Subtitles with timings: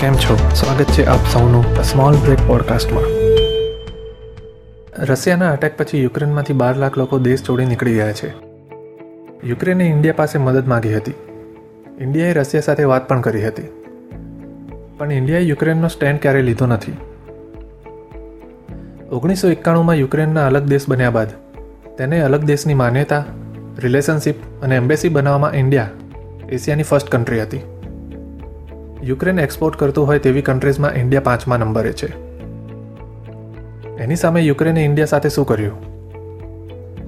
[0.00, 0.50] કેમ છો?
[0.54, 3.04] સ્વાગત છે આપ સૌનું સ્મોલ બ્રેક પોડકાસ્ટમાં
[5.04, 8.28] રશિયાના અટેક પછી યુક્રેનમાંથી બાર લાખ લોકો દેશ છોડી નીકળી ગયા છે.
[9.44, 11.14] યુક્રેને ઇન્ડિયા પાસે મદદ માંગી હતી.
[12.00, 13.62] ઇન્ડિયાએ રશિયા સાથે વાત પણ કરી હતી.
[14.98, 16.96] પણ ઇન્ડિયાએ યુક્રેનનો સ્ટેન્ડ ક્યારેય લીધો નથી?
[19.12, 21.28] ઓગણીસો એકાણુંમાં યુક્રેનના અલગ દેશ બન્યા બાદ,
[21.98, 23.24] તેને અલગ દેશની માન્યતા
[23.78, 25.90] રિલેશનશિપ અને એમ્બેસી બનાવવામાં ઇન્ડિયા
[26.48, 27.75] એશિયાની ફર્સ્ટ કન્ટ્રી હતી.
[29.02, 32.08] યુક્રેન એક્સપોર્ટ કરતું હોય તેવી કન્ટ્રીઝમાં ઇન્ડિયા પાંચમા નંબરે છે.
[33.96, 35.76] એની સામે યુક્રેને ઇન્ડિયા સાથે શું કર્યું?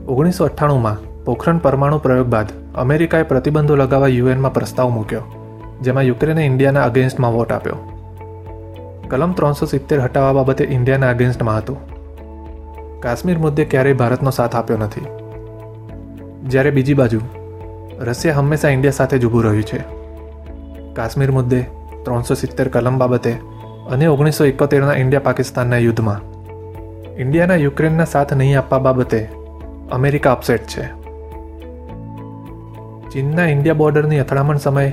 [0.07, 5.23] ઓગણીસો અઠ્ઠાણુંમાં પોખરણ પરમાણુ પ્રયોગ બાદ અમેરિકાએ પ્રતિબંધો લગાવવા યુએનમાં પ્રસ્તાવ મૂક્યો,
[5.83, 7.75] જેમાં યુક્રેને ઇન્ડિયાના અગેન્સ્ટમાં વોટ આપ્યો.
[9.09, 11.79] કલમ ત્રણસો સિત્તેર હટાવવા બાબતે ઇન્ડિયાના અગેન્સ્ટમાં હતું.
[13.01, 15.07] કાશ્મીર મુદ્દે ક્યારેય ભારતનો સાથ આપ્યો નથી.
[16.49, 17.21] જ્યારે બીજી બાજુ,
[17.99, 19.79] રશિયા હંમેશા ઇન્ડિયા સાથે જ ઊભું રહ્યું છે.
[20.95, 23.33] કાશ્મીર મુદ્દે ત્રણસો સિત્તેર કલમ બાબતે
[23.91, 26.21] અને ઓગણીસો એકોતેરના ઇન્ડિયા પાકિસ્તાનના યુદ્ધમાં.
[27.19, 29.29] ઇન્ડિયાના યુક્રેનના સાથ નહીં આપવા બાબતે
[29.91, 30.85] અમેરિકા અપસેટ છે.
[33.11, 34.93] ચીનના ઇન્ડિયા બોર્ડરની અથડામણ સમયે,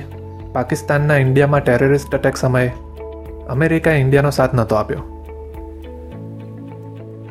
[0.52, 2.72] પાકિસ્તાનના ઇન્ડિયામાં ટેરરિસ્ટ અટેક સમયે,
[3.48, 5.02] અમેરિકાએ ઇન્ડિયાનો સાથ નહોતો આપ્યો.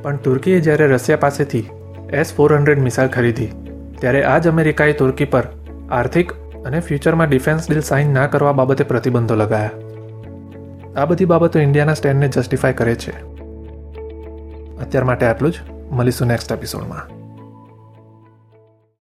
[0.02, 1.66] પણ તુર્કીએ જ્યારે રશિયા પાસેથી
[2.10, 3.52] એસ ફોર હંડ્રેડ મિસાઇલ ખરીદી,
[4.00, 5.48] ત્યારે આ જ અમેરિકાએ તુર્કી પર
[5.92, 6.34] આર્થિક
[6.66, 9.72] અને ફ્યુચરમાં ડિફેન્સ ડીલ સાઇન ના કરવા બાબતે પ્રતિબંધો લગાયા.
[10.96, 13.20] આ બધી બાબતો ઇન્ડિયાના સ્ટેન્ડને જસ્ટિફાય કરે છે.
[14.78, 15.56] અત્યાર માટે આટલું જ.
[15.92, 17.25] મળીશું નેક્સ્ટ એપિસોડમાં.